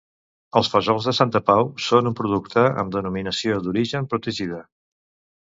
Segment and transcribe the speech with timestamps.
[0.59, 4.65] Els Fesols de Santa Pau són un producte amb Denominació d'Origen Protegida.